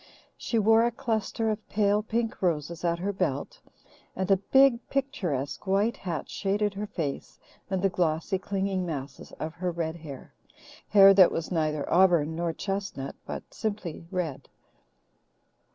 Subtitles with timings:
[0.35, 3.61] She wore a cluster of pale pink roses at her belt,
[4.15, 7.37] and a big, picturesque white hat shaded her face
[7.69, 10.33] and the glossy, clinging masses of her red hair
[10.87, 14.49] hair that was neither auburn nor chestnut but simply red.